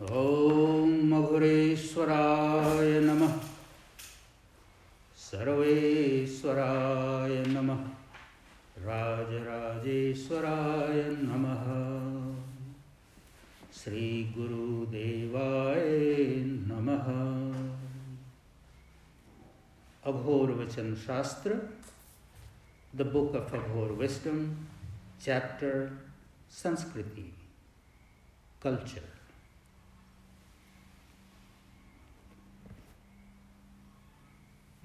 [0.00, 3.40] ॐ मघुरेश्वराय नमः।
[5.16, 7.88] सर्वेश्वराय नमः।
[8.78, 11.64] राजराजेश्वराय नमः।
[13.72, 17.06] श्रीगुरुदेवाय नमः।
[20.12, 20.56] Aghor
[20.96, 21.78] Shastra
[22.96, 24.56] the book of Aghor wisdom
[25.22, 25.98] chapter
[26.50, 27.36] संस्कृति
[28.62, 29.19] कल्चर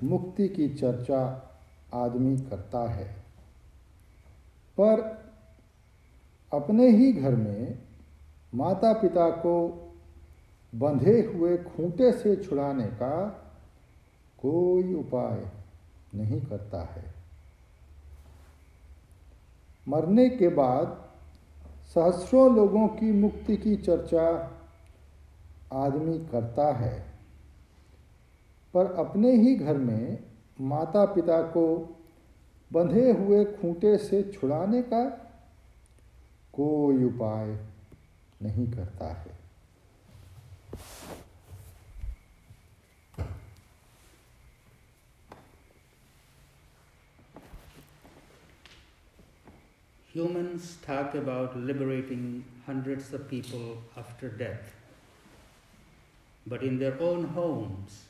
[0.04, 1.50] मुक्ति की चर्चा
[1.94, 3.14] आदमी करता है।
[4.80, 5.00] पर
[6.52, 7.78] अपने ही घर में
[8.54, 9.80] माता पिता को
[10.74, 13.26] बंधे हुए खूंटे से छुड़ाने का
[14.38, 15.48] कोई उपाय
[16.14, 17.13] नहीं करता है।
[19.88, 21.04] मरने के बाद
[21.94, 24.28] सहस्रों लोगों की मुक्ति की चर्चा
[25.72, 27.04] आदमी करता है।
[28.74, 30.18] पर अपने ही घर में
[30.60, 31.66] माता पिता को
[32.72, 35.04] बंधे हुए खूंटे से छुड़ाने का
[36.52, 37.58] कोई उपाय
[38.42, 39.38] नहीं करता है।
[50.14, 54.72] Humans talk about liberating hundreds of people after death.
[56.46, 58.04] But in their own homes,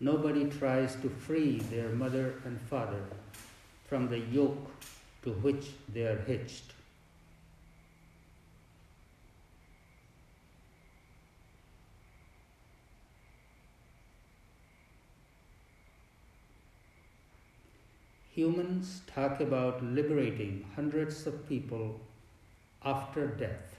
[0.00, 3.04] nobody tries to free their mother and father
[3.86, 4.70] from the yoke
[5.24, 6.72] to which they are hitched.
[18.34, 22.00] Humans talk about liberating hundreds of people
[22.84, 23.76] after death.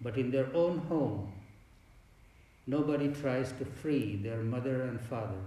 [0.00, 1.30] But in their own home,
[2.66, 5.42] nobody tries to free their mother and father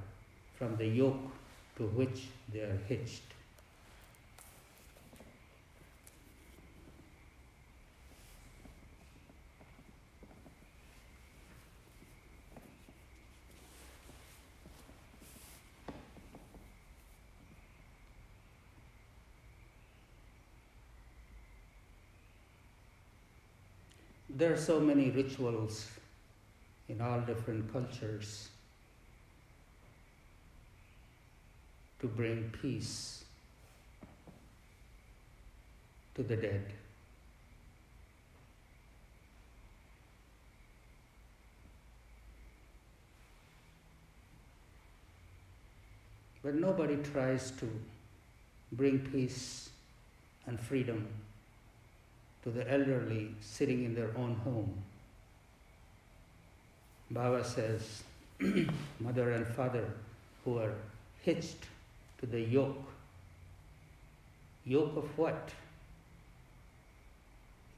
[0.56, 1.31] from the yoke
[1.78, 3.31] to which they are hitched.
[24.36, 25.88] There are so many rituals
[26.88, 28.50] in all different cultures
[32.00, 33.25] to bring peace
[36.16, 36.64] to the dead.
[46.42, 47.69] But nobody tries to
[48.72, 49.69] bring peace
[50.48, 51.08] and freedom
[52.44, 54.74] to the elderly sitting in their own home.
[57.12, 58.03] Baba says,
[59.00, 59.85] mother and father
[60.44, 60.74] who are
[61.22, 61.68] hitched
[62.19, 62.84] to the yoke.
[64.66, 65.51] Yoke of what?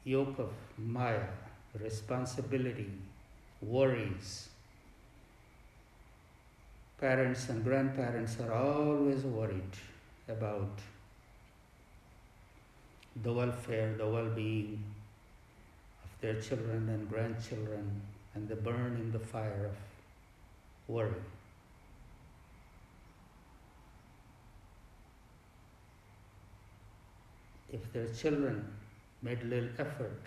[0.06, 1.28] Yoke of Maya,
[1.79, 2.91] responsibility,
[3.62, 4.50] worries.
[7.00, 9.78] Parents and grandparents are always worried
[10.28, 10.69] about
[13.22, 14.84] the welfare, the well being
[16.03, 18.01] of their children and grandchildren,
[18.34, 19.75] and they burn in the fire of
[20.88, 21.12] worry.
[27.72, 28.66] If their children
[29.22, 30.22] made little effort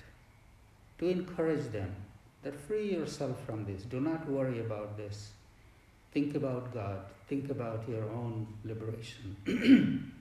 [0.98, 1.94] to encourage them
[2.42, 5.30] that free yourself from this, do not worry about this,
[6.12, 10.12] think about God, think about your own liberation.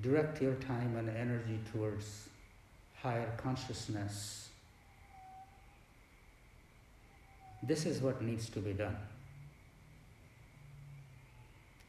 [0.00, 2.28] direct your time and energy towards
[3.02, 4.48] higher consciousness.
[7.62, 8.96] This is what needs to be done.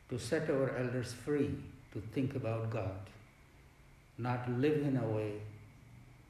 [0.10, 1.56] To set our elders free
[1.94, 3.10] to think about God,
[4.18, 5.34] not live in a way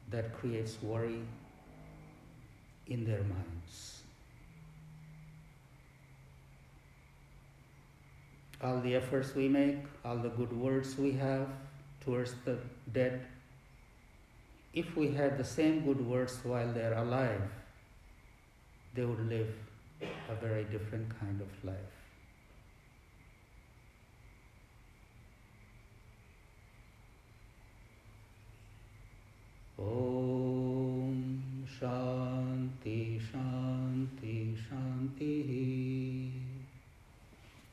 [0.10, 1.22] that creates worry
[2.88, 3.97] in their minds.
[8.62, 11.48] All the efforts we make, all the good words we have,
[12.04, 12.58] towards the
[12.92, 13.26] dead,
[14.74, 17.42] if we had the same good words while they're alive,
[18.94, 19.54] they would live
[20.02, 22.07] a very different kind of life.